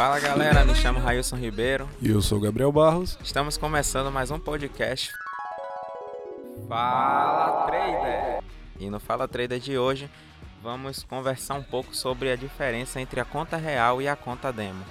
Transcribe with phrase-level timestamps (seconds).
[0.00, 1.86] Fala galera, me chamo Railson Ribeiro.
[2.00, 3.18] E eu sou o Gabriel Barros.
[3.22, 5.12] Estamos começando mais um podcast.
[6.66, 8.42] Fala Trader!
[8.78, 10.08] E no Fala Trader de hoje
[10.62, 14.82] vamos conversar um pouco sobre a diferença entre a conta real e a conta demo.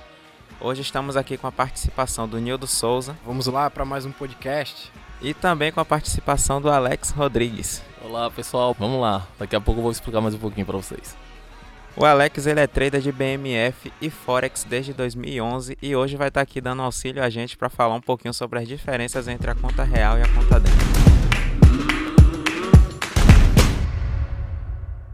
[0.61, 3.17] Hoje estamos aqui com a participação do Nildo Souza.
[3.25, 4.91] Vamos lá para mais um podcast.
[5.23, 7.81] E também com a participação do Alex Rodrigues.
[8.03, 9.25] Olá pessoal, vamos lá.
[9.39, 11.17] Daqui a pouco eu vou explicar mais um pouquinho para vocês.
[11.99, 16.39] O Alex ele é trader de BMF e Forex desde 2011 e hoje vai estar
[16.39, 19.83] aqui dando auxílio a gente para falar um pouquinho sobre as diferenças entre a conta
[19.83, 20.98] real e a conta demo.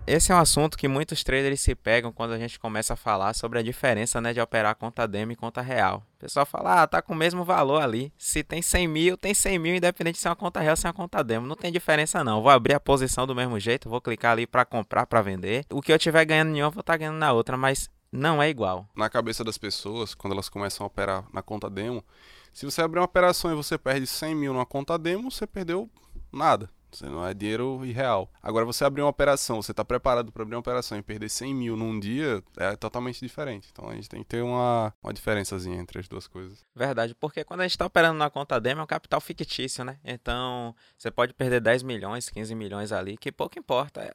[0.08, 3.34] Esse é um assunto que muitos traders se pegam quando a gente começa a falar
[3.34, 6.06] sobre a diferença né, de operar conta demo e conta real.
[6.18, 8.14] O pessoal fala, ah, tá com o mesmo valor ali.
[8.16, 10.86] Se tem 100 mil, tem 100 mil, independente se é uma conta real ou se
[10.86, 11.48] é uma conta demo.
[11.48, 12.44] Não tem diferença não.
[12.44, 15.66] Vou abrir a posição do mesmo jeito, vou clicar ali para comprar, para vender.
[15.72, 18.44] O que eu tiver ganhando em uma, vou estar tá ganhando na outra, mas não
[18.44, 18.88] é igual.
[18.96, 22.06] Na cabeça das pessoas, quando elas começam a operar na conta demo,
[22.54, 25.90] se você abrir uma operação e você perde 100 mil numa conta demo, você perdeu
[26.32, 26.70] nada.
[26.96, 28.32] Você não é dinheiro irreal.
[28.42, 31.54] Agora, você abrir uma operação, você está preparado para abrir uma operação e perder 100
[31.54, 33.68] mil num dia, é totalmente diferente.
[33.72, 36.66] Então, a gente tem que ter uma, uma diferençazinha entre as duas coisas.
[36.74, 40.00] Verdade, porque quando a gente está operando na conta demo, é um capital fictício, né?
[40.04, 44.02] Então, você pode perder 10 milhões, 15 milhões ali, que pouco importa.
[44.02, 44.14] É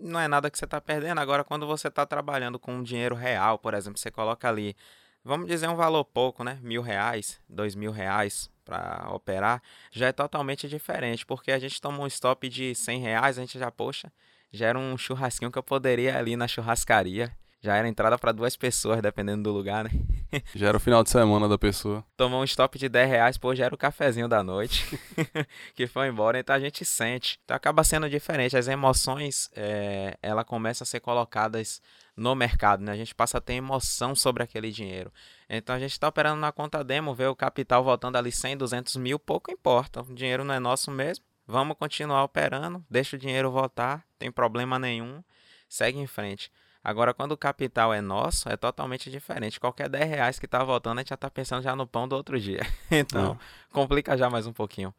[0.00, 1.20] não é nada que você está perdendo.
[1.20, 4.74] Agora, quando você está trabalhando com dinheiro real, por exemplo, você coloca ali,
[5.22, 6.58] vamos dizer um valor pouco, né?
[6.62, 11.98] Mil reais, dois mil reais, para operar, já é totalmente diferente, porque a gente toma
[11.98, 14.12] um stop de 100 reais, a gente já, poxa,
[14.52, 17.32] já era um churrasquinho que eu poderia ali na churrascaria.
[17.62, 19.90] Já era entrada para duas pessoas, dependendo do lugar, né?
[20.54, 22.04] Já era o final de semana da pessoa.
[22.16, 24.86] Tomou um stop de 10 reais, pô, já era o cafezinho da noite
[25.74, 26.38] que foi embora.
[26.38, 27.38] Então a gente sente.
[27.44, 28.56] Então acaba sendo diferente.
[28.56, 31.82] As emoções, é, ela começa a ser colocadas
[32.16, 32.92] no mercado, né?
[32.92, 35.12] A gente passa a ter emoção sobre aquele dinheiro.
[35.48, 38.96] Então a gente está operando na conta demo, vê o capital voltando ali 100, 200
[38.96, 40.00] mil, pouco importa.
[40.00, 41.24] O dinheiro não é nosso mesmo.
[41.46, 45.20] Vamos continuar operando, deixa o dinheiro voltar, tem problema nenhum,
[45.68, 46.52] segue em frente.
[46.82, 49.60] Agora, quando o capital é nosso, é totalmente diferente.
[49.60, 52.16] Qualquer 10 reais que está voltando, a gente já está pensando já no pão do
[52.16, 52.60] outro dia.
[52.90, 53.38] Então,
[53.72, 54.92] complica já mais um pouquinho.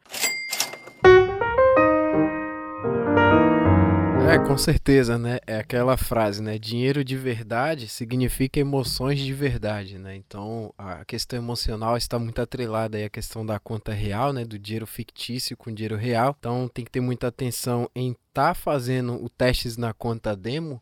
[4.30, 5.40] É, com certeza, né?
[5.46, 6.56] É aquela frase, né?
[6.56, 10.16] Dinheiro de verdade significa emoções de verdade, né?
[10.16, 14.44] Então, a questão emocional está muito atrelada aí à questão da conta real, né?
[14.44, 16.34] Do dinheiro fictício com dinheiro real.
[16.38, 20.80] Então, tem que ter muita atenção em estar tá fazendo o testes na conta demo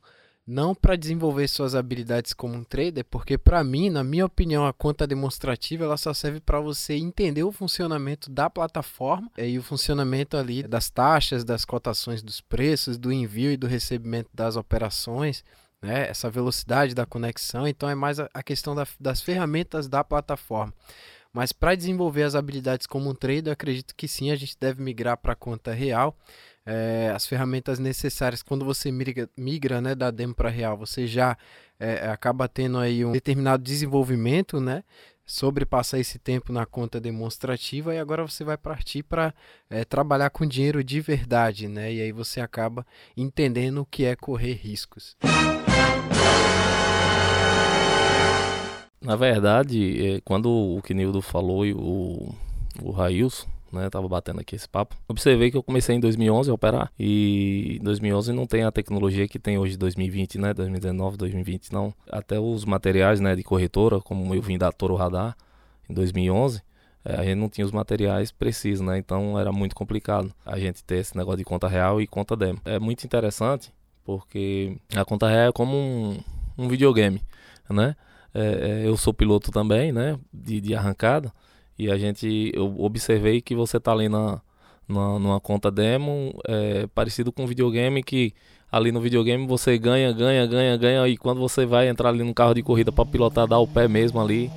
[0.51, 4.73] não para desenvolver suas habilidades como um trader, porque para mim, na minha opinião, a
[4.73, 10.37] conta demonstrativa ela só serve para você entender o funcionamento da plataforma e o funcionamento
[10.37, 15.45] ali das taxas, das cotações dos preços, do envio e do recebimento das operações.
[15.83, 20.75] Né, essa velocidade da conexão, então é mais a questão da, das ferramentas da plataforma.
[21.33, 25.17] Mas para desenvolver as habilidades como um trader, acredito que sim, a gente deve migrar
[25.17, 26.17] para a conta real
[26.67, 31.37] é, as ferramentas necessárias quando você migra, migra né, da demo para real, você já
[31.79, 34.85] é, acaba tendo aí um determinado desenvolvimento, né?
[35.25, 39.33] Sobrepassa esse tempo na conta demonstrativa e agora você vai partir para
[39.69, 41.93] é, trabalhar com dinheiro de verdade, né?
[41.93, 42.85] E aí você acaba
[43.17, 45.17] entendendo o que é correr riscos.
[49.03, 52.35] Na verdade, é, quando o Kenildo falou e o,
[52.83, 53.89] o Railson, né?
[53.89, 54.97] Tava batendo aqui esse papo.
[55.09, 59.27] Observei que eu comecei em 2011 a operar e em 2011 não tem a tecnologia
[59.29, 60.53] que tem hoje 2020, né?
[60.53, 61.95] 2019, 2020 não.
[62.11, 65.37] Até os materiais, né, de corretora, como eu vim da Toro Radar
[65.89, 66.63] em 2011,
[67.05, 68.99] é, a gente não tinha os materiais precisos, né?
[68.99, 72.61] Então era muito complicado a gente ter esse negócio de conta real e conta demo.
[72.65, 73.73] É muito interessante
[74.05, 76.19] porque a conta real é como um,
[76.59, 77.23] um videogame,
[77.69, 77.97] né?
[78.35, 80.19] É, é eu sou piloto também, né?
[80.33, 81.33] De, de arrancada.
[81.79, 84.41] E a gente, eu observei que você tá ali na,
[84.89, 88.35] na numa conta demo, é, parecido com um videogame que
[88.71, 92.35] ali no videogame você ganha, ganha, ganha, ganha e quando você vai entrar ali no
[92.35, 94.51] carro de corrida para pilotar, dar o pé mesmo ali,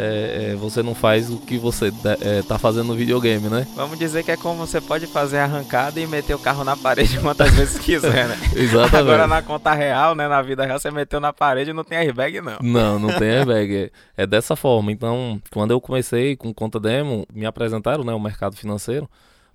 [0.00, 3.66] é, é, você não faz o que você é, tá fazendo no videogame, né?
[3.74, 7.18] Vamos dizer que é como você pode fazer arrancada e meter o carro na parede
[7.20, 8.38] quantas vezes quiser, né?
[8.54, 8.96] Exatamente.
[8.96, 10.28] Agora na conta real, né?
[10.28, 12.58] Na vida real, você meteu na parede e não tem airbag, não.
[12.62, 13.90] Não, não tem airbag.
[14.16, 14.92] É, é dessa forma.
[14.92, 18.14] Então, quando eu comecei com conta demo, me apresentaram, né?
[18.14, 19.10] O mercado financeiro.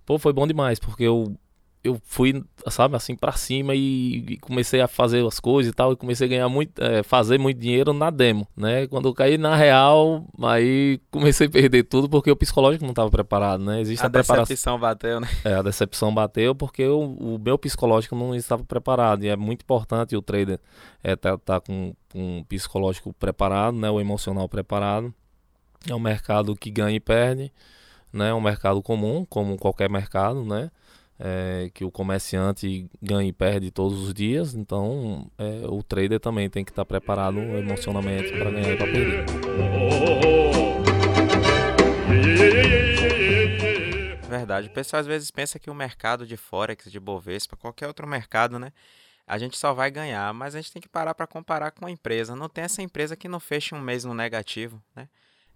[0.06, 1.34] Pô, foi bom demais, porque eu
[1.84, 5.92] eu fui, sabe, assim, para cima e, e, comecei a fazer as coisas e tal,
[5.92, 8.88] e comecei a ganhar muito, é, fazer muito dinheiro na demo, né?
[8.88, 13.12] Quando eu caí na real, aí comecei a perder tudo porque o psicológico não estava
[13.12, 13.82] preparado, né?
[13.82, 15.28] Existe a, a decepção bateu, né?
[15.44, 19.64] É, a decepção bateu porque o, o, meu psicológico não estava preparado, e é muito
[19.64, 20.62] importante o trader
[21.04, 23.92] é, tá, tá com, com um psicológico preparado, né?
[23.92, 25.14] O emocional preparado.
[25.90, 27.52] É um mercado que ganha e perde,
[28.14, 28.30] né?
[28.30, 30.72] É um mercado comum, como qualquer mercado, né?
[31.20, 36.50] É, que o comerciante ganha e perde todos os dias, então é, o trader também
[36.50, 39.26] tem que estar preparado emocionalmente para ganhar e para perder.
[44.28, 44.68] Verdade.
[44.68, 48.58] O pessoal às vezes pensa que o mercado de Forex, de Bovespa, qualquer outro mercado,
[48.58, 48.74] né?
[49.26, 51.92] A gente só vai ganhar, mas a gente tem que parar para comparar com a
[51.92, 52.36] empresa.
[52.36, 55.08] Não tem essa empresa que não feche um mês no negativo, né?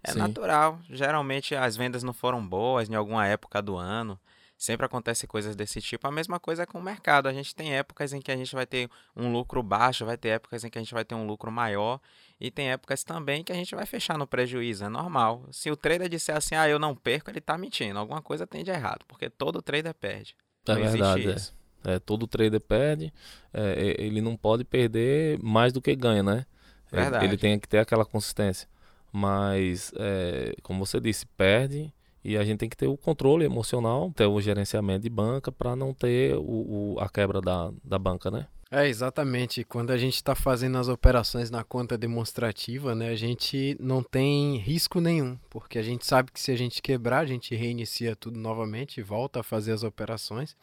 [0.02, 0.18] É Sim.
[0.20, 0.80] natural.
[0.88, 4.18] Geralmente as vendas não foram boas em alguma época do ano.
[4.58, 6.08] Sempre acontece coisas desse tipo.
[6.08, 7.28] A mesma coisa com o mercado.
[7.28, 10.30] A gente tem épocas em que a gente vai ter um lucro baixo, vai ter
[10.30, 12.00] épocas em que a gente vai ter um lucro maior.
[12.40, 14.84] E tem épocas também que a gente vai fechar no prejuízo.
[14.84, 15.46] É normal.
[15.52, 18.00] Se o trader disser assim, ah, eu não perco, ele está mentindo.
[18.00, 19.04] Alguma coisa tem de errado.
[19.06, 20.34] Porque todo trader perde.
[20.66, 21.52] É não verdade.
[21.84, 21.94] É.
[21.94, 21.98] é.
[22.00, 23.14] todo trader perde.
[23.54, 26.44] É, ele não pode perder mais do que ganha, né?
[26.90, 27.24] Verdade.
[27.24, 28.68] Ele, ele tem que ter aquela consistência.
[29.12, 31.92] Mas, é, como você disse, perde
[32.24, 35.76] e a gente tem que ter o controle emocional, ter o gerenciamento de banca para
[35.76, 38.46] não ter o, o, a quebra da, da banca, né?
[38.70, 39.64] É, exatamente.
[39.64, 44.58] Quando a gente está fazendo as operações na conta demonstrativa, né, a gente não tem
[44.58, 48.38] risco nenhum, porque a gente sabe que se a gente quebrar, a gente reinicia tudo
[48.38, 50.54] novamente e volta a fazer as operações.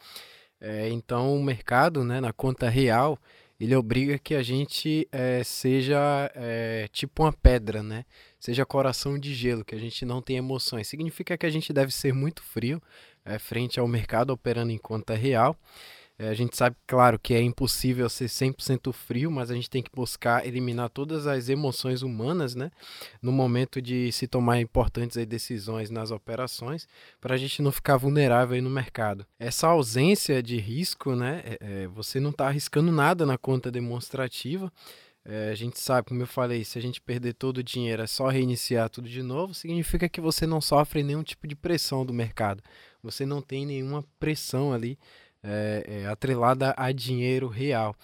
[0.60, 3.18] É, então, o mercado, né, na conta real,
[3.58, 8.04] ele obriga que a gente é, seja é, tipo uma pedra, né?
[8.38, 10.86] Seja coração de gelo, que a gente não tem emoções.
[10.88, 12.82] Significa que a gente deve ser muito frio
[13.24, 15.56] é, frente ao mercado operando em conta real
[16.18, 19.82] é, a gente sabe, claro, que é impossível ser 100% frio, mas a gente tem
[19.82, 22.70] que buscar eliminar todas as emoções humanas, né?
[23.20, 26.88] No momento de se tomar importantes decisões nas operações,
[27.20, 29.26] para a gente não ficar vulnerável no mercado.
[29.38, 31.42] Essa ausência de risco, né?
[31.44, 34.72] É, é, você não está arriscando nada na conta demonstrativa.
[35.22, 38.06] É, a gente sabe, como eu falei, se a gente perder todo o dinheiro é
[38.06, 42.14] só reiniciar tudo de novo, significa que você não sofre nenhum tipo de pressão do
[42.14, 42.62] mercado.
[43.02, 44.96] Você não tem nenhuma pressão ali
[45.46, 47.96] é, é, atrelada a dinheiro real.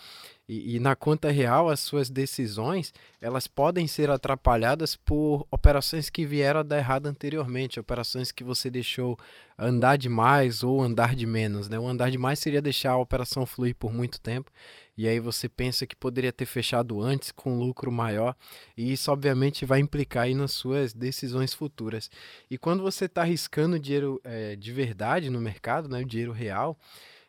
[0.48, 6.26] E, e, na conta real, as suas decisões elas podem ser atrapalhadas por operações que
[6.26, 9.16] vieram a dar errado anteriormente, operações que você deixou
[9.56, 11.68] andar demais ou andar de menos.
[11.68, 11.78] Né?
[11.78, 14.50] O andar demais seria deixar a operação fluir por muito tempo,
[14.96, 18.36] e aí você pensa que poderia ter fechado antes com lucro maior,
[18.76, 22.10] e isso obviamente vai implicar aí nas suas decisões futuras.
[22.50, 26.76] E quando você está arriscando dinheiro é, de verdade no mercado, né, o dinheiro real,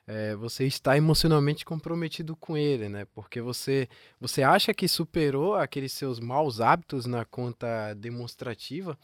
[0.05, 3.05] é, você está emocionalmente comprometido com ele, né?
[3.13, 3.87] Porque você,
[4.19, 8.97] você acha que superou aqueles seus maus hábitos na conta demonstrativa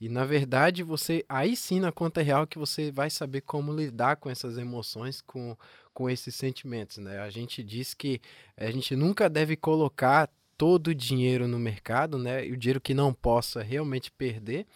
[0.00, 4.16] e na verdade você aí sim na conta real que você vai saber como lidar
[4.16, 5.56] com essas emoções, com,
[5.94, 7.20] com esses sentimentos, né?
[7.20, 8.20] A gente diz que
[8.56, 12.46] a gente nunca deve colocar todo o dinheiro no mercado, né?
[12.46, 14.66] E o dinheiro que não possa realmente perder.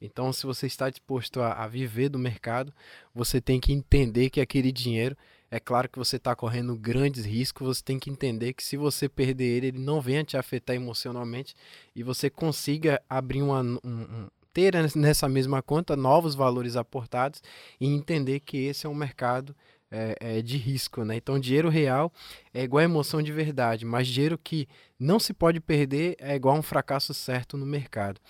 [0.00, 2.72] Então, se você está disposto a, a viver do mercado,
[3.14, 5.16] você tem que entender que aquele dinheiro
[5.50, 9.08] é claro que você está correndo grandes riscos, você tem que entender que se você
[9.08, 11.54] perder ele, ele não venha te afetar emocionalmente
[11.94, 13.60] e você consiga abrir uma.
[13.60, 17.40] Um, um, ter nessa mesma conta novos valores aportados
[17.80, 19.54] e entender que esse é um mercado
[19.90, 21.16] é, é, de risco, né?
[21.16, 22.12] Então, dinheiro real
[22.54, 24.68] é igual a emoção de verdade, mas dinheiro que
[24.98, 28.20] não se pode perder é igual a um fracasso certo no mercado.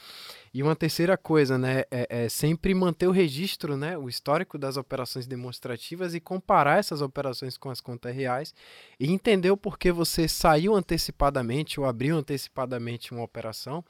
[0.54, 4.76] E uma terceira coisa, né, é, é, sempre manter o registro, né, o histórico das
[4.76, 8.54] operações demonstrativas e comparar essas operações com as contas reais
[8.98, 13.84] e entender o porquê você saiu antecipadamente ou abriu antecipadamente uma operação.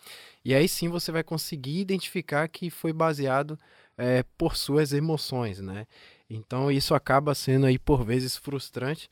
[0.45, 3.59] E aí sim você vai conseguir identificar que foi baseado
[3.97, 5.87] é, por suas emoções, né?
[6.31, 9.11] Então isso acaba sendo aí por vezes frustrante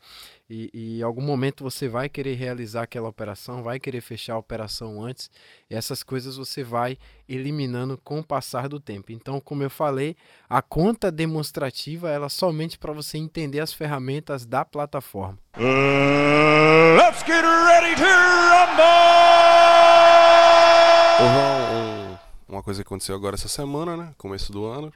[0.48, 4.38] e, e, em algum momento você vai querer realizar aquela operação, vai querer fechar a
[4.38, 5.28] operação antes.
[5.68, 6.96] E essas coisas você vai
[7.28, 9.12] eliminando com o passar do tempo.
[9.12, 10.16] Então, como eu falei,
[10.48, 15.38] a conta demonstrativa ela é somente para você entender as ferramentas da plataforma.
[15.56, 19.18] Uh, let's get ready to rumble!
[22.48, 24.14] Uma coisa que aconteceu agora essa semana, né?
[24.16, 24.92] Começo do ano,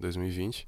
[0.00, 0.64] 2020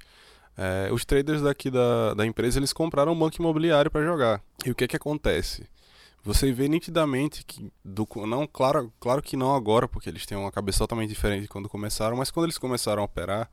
[0.57, 4.41] é, os traders daqui da, da empresa eles compraram um banco imobiliário para jogar.
[4.65, 5.69] E o que é que acontece?
[6.23, 10.51] Você vê nitidamente que do, não claro, claro que não agora, porque eles têm uma
[10.51, 13.49] cabeça totalmente diferente quando começaram, mas quando eles começaram a operar,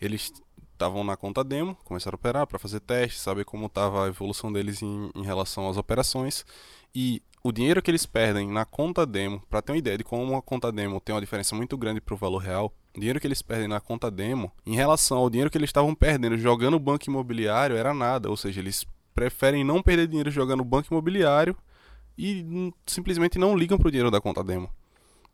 [0.00, 0.32] eles
[0.72, 4.52] estavam na conta demo, começaram a operar para fazer testes, saber como estava a evolução
[4.52, 6.44] deles em, em relação às operações.
[6.92, 10.22] E o dinheiro que eles perdem na conta demo, para ter uma ideia de como
[10.22, 13.42] uma conta demo tem uma diferença muito grande para o valor real, dinheiro que eles
[13.42, 17.76] perdem na conta demo, em relação ao dinheiro que eles estavam perdendo jogando banco imobiliário,
[17.76, 18.28] era nada.
[18.28, 21.56] Ou seja, eles preferem não perder dinheiro jogando banco imobiliário
[22.16, 24.70] e simplesmente não ligam para o dinheiro da conta demo.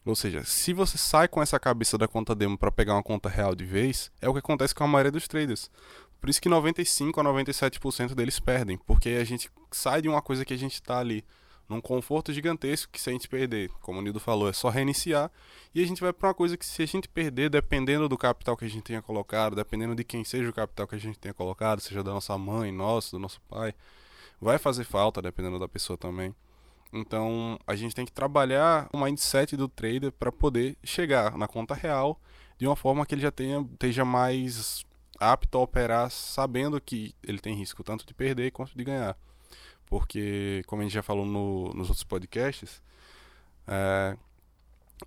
[0.05, 3.29] Ou seja, se você sai com essa cabeça da conta demo para pegar uma conta
[3.29, 5.71] real de vez, é o que acontece com a maioria dos traders.
[6.21, 10.45] Por isso que 95 a 97% deles perdem, porque a gente sai de uma coisa
[10.45, 11.25] que a gente está ali
[11.69, 15.31] num conforto gigantesco que se a gente perder, como o Nildo falou, é só reiniciar
[15.75, 18.57] e a gente vai para uma coisa que se a gente perder, dependendo do capital
[18.57, 21.35] que a gente tenha colocado, dependendo de quem seja o capital que a gente tenha
[21.35, 23.75] colocado, seja da nossa mãe, nosso, do nosso pai,
[24.41, 26.35] vai fazer falta dependendo da pessoa também.
[26.91, 31.75] Então, a gente tem que trabalhar o mindset do trader para poder chegar na conta
[31.75, 32.19] real
[32.57, 34.87] de uma forma que ele já tenha, esteja mais
[35.21, 39.17] apto a operar sabendo que ele tem risco tanto de perder quanto de ganhar.
[39.89, 42.83] Porque, como a gente já falou no, nos outros podcasts,
[43.67, 44.17] é,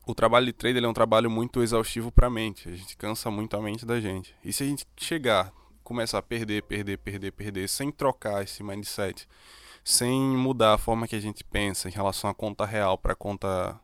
[0.05, 2.67] o trabalho de trader é um trabalho muito exaustivo para a mente.
[2.67, 4.35] A gente cansa muito a mente da gente.
[4.43, 9.27] E se a gente chegar, começar a perder, perder, perder, perder, sem trocar esse mindset
[9.83, 13.79] sem mudar a forma que a gente pensa em relação à conta real para conta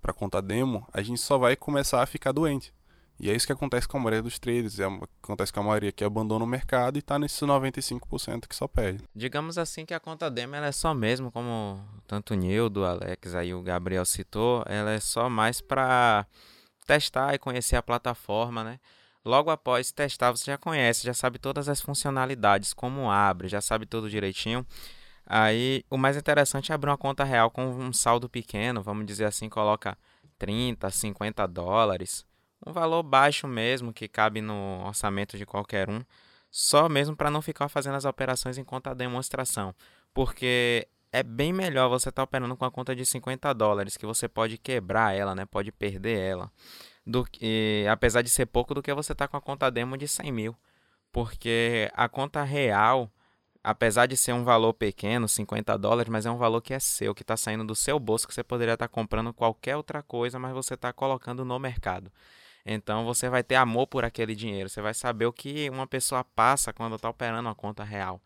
[0.00, 2.74] para conta demo, a gente só vai começar a ficar doente.
[3.22, 4.84] E é isso que acontece com a maioria dos traders, é,
[5.22, 9.04] acontece com a maioria que abandona o mercado e está nesses 95% que só perde.
[9.14, 13.54] Digamos assim que a conta demo é só mesmo, como tanto o Nildo, Alex, aí
[13.54, 16.26] o Gabriel citou, ela é só mais para
[16.84, 18.80] testar e conhecer a plataforma, né?
[19.24, 23.86] Logo após testar, você já conhece, já sabe todas as funcionalidades, como abre, já sabe
[23.86, 24.66] tudo direitinho.
[25.24, 29.26] Aí o mais interessante é abrir uma conta real com um saldo pequeno, vamos dizer
[29.26, 29.96] assim, coloca
[30.40, 32.26] 30, 50 dólares,
[32.66, 36.02] um valor baixo mesmo que cabe no orçamento de qualquer um,
[36.50, 39.74] só mesmo para não ficar fazendo as operações em conta demonstração,
[40.12, 44.06] porque é bem melhor você estar tá operando com a conta de 50 dólares, que
[44.06, 45.44] você pode quebrar ela, né?
[45.44, 46.50] Pode perder ela,
[47.06, 50.08] do que, apesar de ser pouco, do que você tá com a conta demo de
[50.08, 50.56] 100 mil,
[51.10, 53.10] porque a conta real
[53.62, 57.14] apesar de ser um valor pequeno, 50 dólares, mas é um valor que é seu,
[57.14, 60.38] que está saindo do seu bolso, que você poderia estar tá comprando qualquer outra coisa,
[60.38, 62.10] mas você está colocando no mercado.
[62.64, 66.24] Então você vai ter amor por aquele dinheiro, você vai saber o que uma pessoa
[66.24, 68.20] passa quando está operando uma conta real.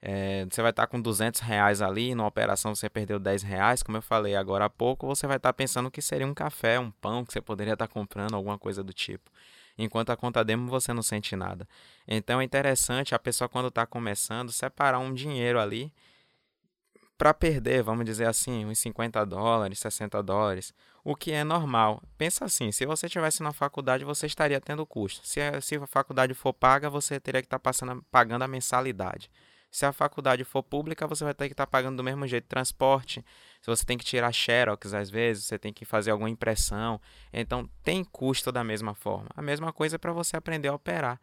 [0.00, 3.82] É, você vai estar tá com 200 reais ali, numa operação você perdeu 10 reais,
[3.82, 6.78] como eu falei agora há pouco, você vai estar tá pensando que seria um café,
[6.80, 9.30] um pão que você poderia estar tá comprando, alguma coisa do tipo
[9.76, 11.68] enquanto a conta demo você não sente nada.
[12.06, 15.92] Então é interessante a pessoa quando está começando separar um dinheiro ali
[17.16, 22.02] para perder, vamos dizer assim, uns 50 dólares, 60 dólares, o que é normal.
[22.16, 25.26] Pensa assim, se você estivesse na faculdade, você estaria tendo custo.
[25.26, 28.48] Se a, se a faculdade for paga, você teria que estar tá passando, pagando a
[28.48, 29.30] mensalidade.
[29.70, 32.46] Se a faculdade for pública, você vai ter que estar tá pagando do mesmo jeito
[32.46, 33.24] transporte.
[33.60, 37.00] Se você tem que tirar xerox às vezes, você tem que fazer alguma impressão.
[37.32, 39.30] Então tem custo da mesma forma.
[39.34, 41.18] A mesma coisa para você aprender a operar.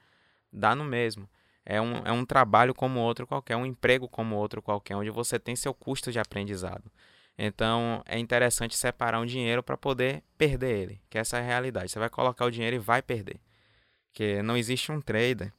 [0.51, 1.29] Dá no mesmo.
[1.63, 5.37] É um, é um trabalho como outro qualquer, um emprego como outro qualquer, onde você
[5.37, 6.91] tem seu custo de aprendizado.
[7.41, 11.89] Então é interessante separar um dinheiro para poder perder ele, que essa é a realidade.
[11.89, 13.39] Você vai colocar o dinheiro e vai perder.
[14.11, 15.53] Que não existe um trader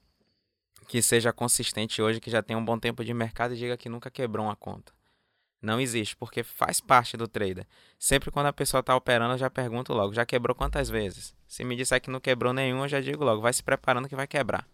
[0.87, 3.89] que seja consistente hoje, que já tem um bom tempo de mercado e diga que
[3.89, 4.93] nunca quebrou uma conta.
[5.63, 7.67] Não existe, porque faz parte do trader.
[7.99, 11.35] Sempre quando a pessoa está operando, eu já pergunto logo, já quebrou quantas vezes?
[11.49, 14.17] Se me disser que não quebrou nenhum, eu já digo logo, vai se preparando que
[14.17, 14.67] vai quebrar.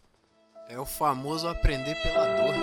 [0.69, 2.55] É o famoso aprender pela dor.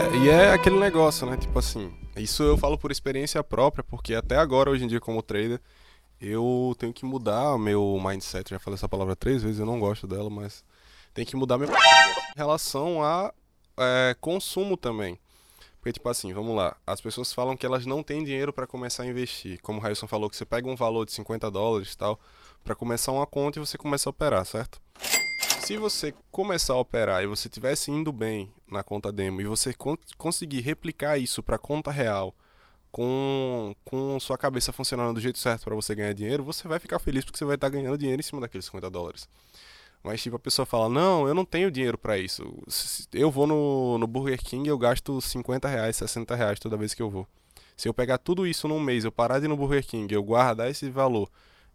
[0.00, 1.36] É, e é aquele negócio, né?
[1.36, 5.22] Tipo assim, isso eu falo por experiência própria, porque até agora, hoje em dia, como
[5.22, 5.60] trader,
[6.18, 8.48] eu tenho que mudar meu mindset.
[8.48, 10.64] Já falei essa palavra três vezes, eu não gosto dela, mas
[11.12, 11.72] tem que mudar meu em
[12.34, 13.32] relação a
[13.78, 15.18] é, consumo também.
[15.80, 16.76] Porque, tipo assim, vamos lá.
[16.86, 19.60] As pessoas falam que elas não têm dinheiro para começar a investir.
[19.60, 22.18] Como o Railson falou, que você pega um valor de 50 dólares e tal,
[22.64, 24.80] para começar uma conta e você começa a operar, certo?
[25.70, 29.72] Se você começar a operar e você estivesse indo bem na conta demo e você
[29.72, 32.34] con conseguir replicar isso para conta real
[32.90, 36.98] com, com sua cabeça funcionando do jeito certo para você ganhar dinheiro, você vai ficar
[36.98, 39.28] feliz porque você vai estar tá ganhando dinheiro em cima daqueles 50 dólares.
[40.02, 42.42] Mas, tipo, a pessoa fala: Não, eu não tenho dinheiro para isso.
[43.12, 47.02] Eu vou no, no Burger King eu gasto 50 reais, 60 reais toda vez que
[47.02, 47.28] eu vou.
[47.76, 50.22] Se eu pegar tudo isso num mês, eu parar de ir no Burger King, eu
[50.24, 51.30] guardar esse valor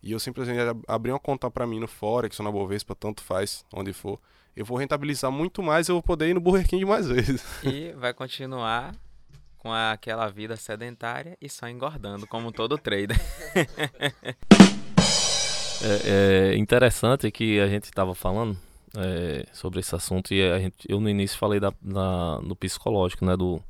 [0.06, 3.66] e eu simplesmente abrir uma conta para mim no Forex ou na Bovespa, tanto faz,
[3.74, 4.20] onde for,
[4.56, 7.44] eu vou rentabilizar muito mais e eu vou poder ir no Burger King mais vezes.
[7.64, 8.96] E vai continuar
[9.58, 13.18] com aquela vida sedentária e só engordando, como todo trader.
[15.84, 18.58] É, é interessante que a gente estava falando
[18.98, 23.26] é, sobre esse assunto e a gente, eu no início falei da, da, do psicológico,
[23.26, 23.62] né, do,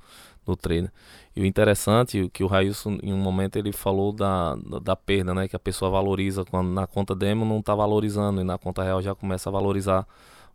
[0.46, 0.90] do treino.
[1.36, 4.96] E o interessante é que o Railson, em um momento, ele falou da, da, da,
[4.96, 8.58] perda, né, que a pessoa valoriza quando na conta demo não está valorizando e na
[8.58, 10.08] conta real já começa a valorizar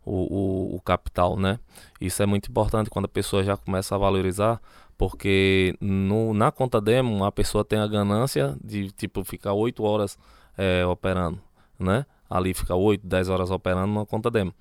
[0.05, 1.59] o, o, o capital, né?
[1.99, 4.59] Isso é muito importante quando a pessoa já começa a valorizar,
[4.97, 10.17] porque no, na conta demo a pessoa tem a ganância de tipo ficar 8 horas
[10.57, 11.39] é, operando,
[11.79, 12.05] né?
[12.29, 14.53] Ali fica 8, 10 horas operando na conta demo.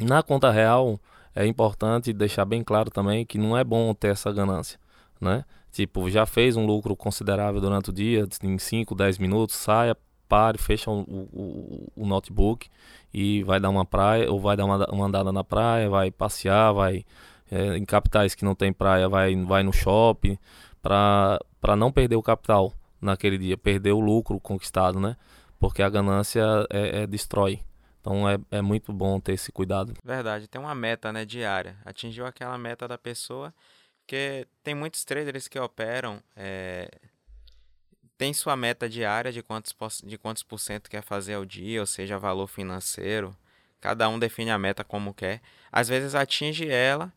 [0.00, 1.00] Na conta real
[1.34, 4.78] é importante deixar bem claro também que não é bom ter essa ganância,
[5.22, 5.44] né?
[5.70, 9.96] Tipo, já fez um lucro considerável durante o dia, em 5, 10 minutos, saia,
[10.28, 12.68] pare, fecha o, o, o, notebook
[13.14, 16.72] e vai dar uma praia, ou vai dar uma, uma andada na praia, vai passear,
[16.72, 17.04] vai
[17.50, 20.36] é, em capitais que não tem praia, vai, vai no shopping,
[20.82, 21.38] para
[21.76, 25.16] não perder o capital naquele dia, perder o lucro conquistado, né?
[25.58, 27.60] Porque a ganância é, é destrói.
[28.00, 29.94] Então é, é muito bom ter esse cuidado.
[30.04, 31.76] Verdade, tem uma meta né, diária.
[31.84, 33.54] Atingiu aquela meta da pessoa,
[34.12, 36.86] porque tem muitos traders que operam, é,
[38.18, 41.86] tem sua meta diária de quantos, de quantos por cento quer fazer ao dia, ou
[41.86, 43.34] seja, valor financeiro.
[43.80, 45.40] Cada um define a meta como quer.
[45.72, 47.10] Às vezes atinge ela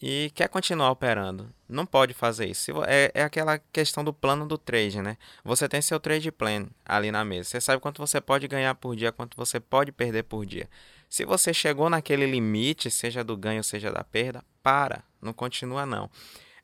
[0.00, 1.52] e quer continuar operando.
[1.68, 2.72] Não pode fazer isso.
[2.84, 5.18] É, é aquela questão do plano do trade, né?
[5.44, 7.50] Você tem seu trade plan ali na mesa.
[7.50, 10.70] Você sabe quanto você pode ganhar por dia, quanto você pode perder por dia.
[11.06, 15.04] Se você chegou naquele limite, seja do ganho, seja da perda, para.
[15.24, 16.10] Não continua, não.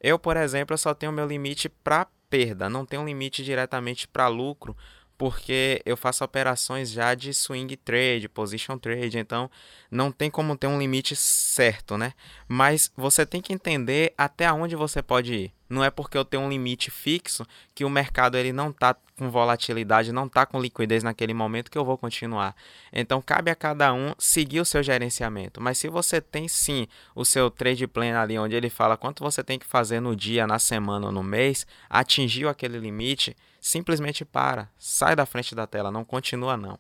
[0.01, 2.69] Eu, por exemplo, eu só tenho meu limite para perda.
[2.69, 4.77] Não tenho limite diretamente para lucro,
[5.21, 9.51] porque eu faço operações já de swing trade, position trade, então
[9.91, 12.15] não tem como ter um limite certo, né?
[12.49, 15.53] Mas você tem que entender até onde você pode ir.
[15.69, 19.31] Não é porque eu tenho um limite fixo que o mercado ele não está com
[19.31, 22.57] volatilidade, não está com liquidez naquele momento que eu vou continuar.
[22.91, 25.61] Então cabe a cada um seguir o seu gerenciamento.
[25.61, 29.45] Mas se você tem sim o seu trade plan ali onde ele fala quanto você
[29.45, 34.69] tem que fazer no dia, na semana ou no mês, atingiu aquele limite, simplesmente para,
[34.79, 36.79] sai da frente da tela, não continua não.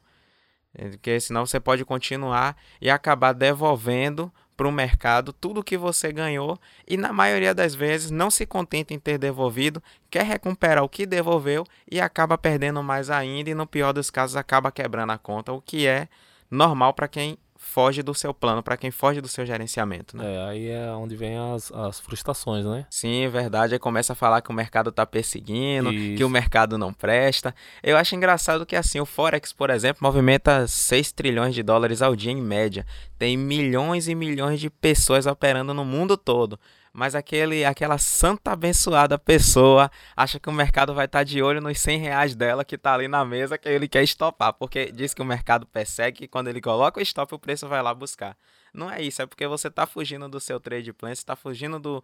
[0.72, 6.60] Porque senão você pode continuar e acabar devolvendo para o mercado tudo que você ganhou
[6.86, 11.06] e na maioria das vezes não se contenta em ter devolvido, quer recuperar o que
[11.06, 15.50] devolveu e acaba perdendo mais ainda e no pior dos casos acaba quebrando a conta,
[15.50, 16.08] o que é
[16.50, 17.38] normal para quem
[17.70, 20.34] foge do seu plano, para quem foge do seu gerenciamento, né?
[20.34, 22.84] É, aí é onde vem as, as frustrações, né?
[22.90, 23.74] Sim, verdade.
[23.74, 26.16] Aí começa a falar que o mercado tá perseguindo, Isso.
[26.16, 27.54] que o mercado não presta.
[27.82, 32.16] Eu acho engraçado que assim, o Forex, por exemplo, movimenta 6 trilhões de dólares ao
[32.16, 32.84] dia em média.
[33.16, 36.58] Tem milhões e milhões de pessoas operando no mundo todo
[36.92, 41.60] mas aquele, aquela santa abençoada pessoa acha que o mercado vai estar tá de olho
[41.60, 45.14] nos 100 reais dela que está ali na mesa que ele quer estopar, porque diz
[45.14, 48.36] que o mercado persegue e quando ele coloca o stop o preço vai lá buscar.
[48.72, 51.78] Não é isso, é porque você está fugindo do seu trade plan, você está fugindo
[51.78, 52.02] do,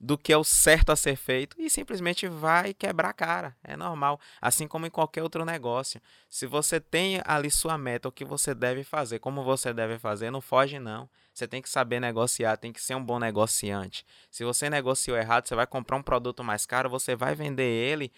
[0.00, 3.56] do que é o certo a ser feito e simplesmente vai quebrar a cara.
[3.62, 4.20] É normal.
[4.40, 6.00] Assim como em qualquer outro negócio.
[6.28, 10.30] Se você tem ali sua meta, o que você deve fazer, como você deve fazer,
[10.30, 11.08] não foge não.
[11.34, 14.06] Você tem que saber negociar, tem que ser um bom negociante.
[14.30, 18.12] Se você negociou errado, você vai comprar um produto mais caro, você vai vender ele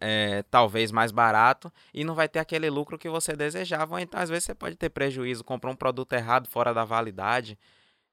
[0.00, 4.02] é, talvez mais barato e não vai ter aquele lucro que você desejava.
[4.02, 7.56] Então, às vezes, você pode ter prejuízo, comprar um produto errado fora da validade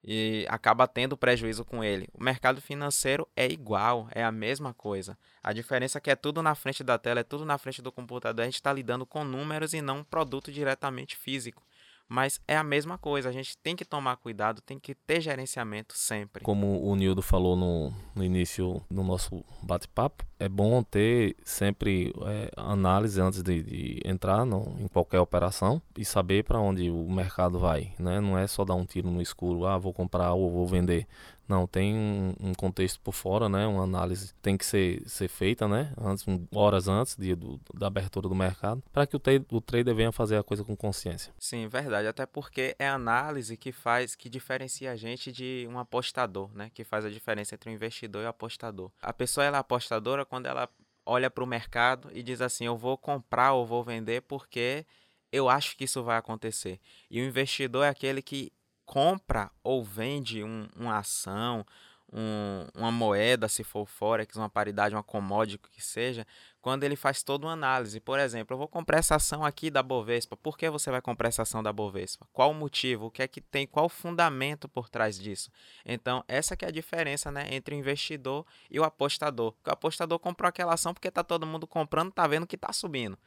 [0.04, 2.08] e acaba tendo prejuízo com ele.
[2.14, 5.18] O mercado financeiro é igual, é a mesma coisa.
[5.44, 7.92] A diferença é que é tudo na frente da tela, é tudo na frente do
[7.92, 8.44] computador.
[8.44, 11.64] A gente está lidando com números e não um produto diretamente físico.
[12.10, 15.98] Mas é a mesma coisa, a gente tem que tomar cuidado, tem que ter gerenciamento
[15.98, 16.44] sempre.
[16.44, 22.52] Como o Nildo falou no, no início do nosso bate-papo, é bom ter sempre é,
[22.56, 27.60] análise antes de, de entrar no, em qualquer operação e saber para onde o mercado
[27.60, 27.94] vai.
[28.00, 28.22] Né?
[28.22, 31.08] Não é só dar um tiro no escuro, ah, vou comprar ou vou vender.
[31.48, 33.66] Não, tem um, um, contexto por fora, né?
[33.66, 35.94] Uma análise tem que ser, ser feita, né?
[35.98, 40.12] Antes, horas antes de, do, da abertura do mercado, para que o, o trader venha
[40.12, 41.34] fazer a coisa com consciência.
[41.40, 42.08] Sim, verdade.
[42.08, 46.70] Até porque é a análise que faz, que diferencia a gente de um apostador, né?
[46.74, 48.92] Que faz a diferença entre o investidor e o apostador.
[49.02, 50.70] A pessoa ela é apostadora quando ela
[51.06, 54.86] olha para o mercado e diz assim: eu vou comprar ou vou vender porque
[55.32, 56.80] eu acho que isso vai acontecer.
[57.10, 58.52] E o investidor é aquele que
[58.88, 61.66] compra ou vende um, uma ação,
[62.12, 66.26] um, uma moeda, se for Forex, uma paridade, uma commodity que seja,
[66.62, 68.00] quando ele faz toda uma análise.
[68.00, 70.38] Por exemplo, eu vou comprar essa ação aqui da Bovespa.
[70.38, 72.26] Por que você vai comprar essa ação da Bovespa?
[72.32, 73.08] Qual o motivo?
[73.08, 73.68] O que é que tem?
[73.68, 75.52] Qual o fundamento por trás disso?
[75.86, 79.54] Então, essa que é a diferença né, entre o investidor e o apostador.
[79.66, 83.18] o apostador comprou aquela ação porque está todo mundo comprando, está vendo que está subindo.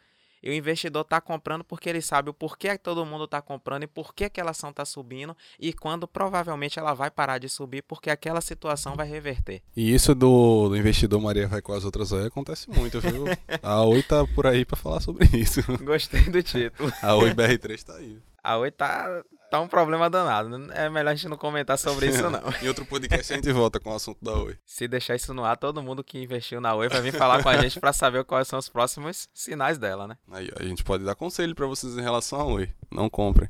[0.43, 3.87] E o investidor está comprando porque ele sabe o porquê todo mundo está comprando e
[3.87, 8.11] por que aquela ação está subindo e quando provavelmente ela vai parar de subir porque
[8.11, 9.63] aquela situação vai reverter.
[9.77, 13.25] E isso do, do investidor Maria vai com as outras aí acontece muito, viu?
[13.63, 15.61] A Oi tá por aí para falar sobre isso.
[15.83, 16.93] Gostei do título.
[17.03, 18.19] A Oi BR3 tá aí.
[18.43, 20.73] A Oi tá, tá um problema danado.
[20.73, 22.41] É melhor a gente não comentar sobre isso, não.
[22.63, 24.57] em outro podcast a gente volta com o assunto da Oi.
[24.65, 27.49] Se deixar isso no ar, todo mundo que investiu na Oi vai vir falar com
[27.49, 30.17] a gente para saber quais são os próximos sinais dela, né?
[30.31, 32.71] Aí a gente pode dar conselho para vocês em relação a Oi.
[32.91, 33.49] Não comprem.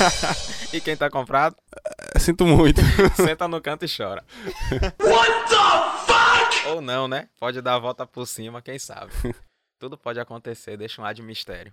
[0.72, 1.56] e quem tá comprado?
[2.14, 2.80] É, sinto muito.
[3.16, 4.24] Senta no canto e chora.
[4.70, 6.68] What the fuck?
[6.68, 7.28] Ou não, né?
[7.38, 9.12] Pode dar a volta por cima, quem sabe.
[9.78, 11.72] Tudo pode acontecer, deixa um ar de mistério.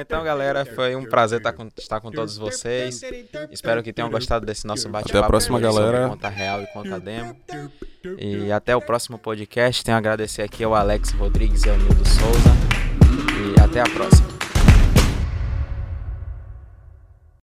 [0.00, 3.00] Então, galera, foi um prazer estar com, estar com todos vocês.
[3.50, 5.16] Espero que tenham gostado desse nosso bate-papo.
[5.16, 6.08] Até a próxima, galera.
[6.08, 7.36] Conta real e conta demo.
[8.18, 9.82] E até o próximo podcast.
[9.84, 12.50] Tenho a agradecer aqui ao Alex Rodrigues e ao Nildo Souza.
[13.56, 14.39] E até a próxima.